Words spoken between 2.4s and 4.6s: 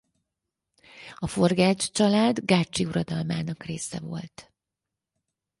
gácsi uradalmának része volt.